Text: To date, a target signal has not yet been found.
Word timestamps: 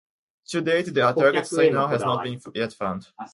To 0.47 0.61
date, 0.61 0.87
a 0.87 0.91
target 0.93 1.45
signal 1.45 1.87
has 1.87 2.01
not 2.01 2.25
yet 2.27 2.53
been 2.55 2.69
found. 2.71 3.07